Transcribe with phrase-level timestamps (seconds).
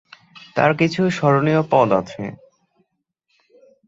[0.55, 2.23] তার কিছু স্মরনীয় পদ আছে।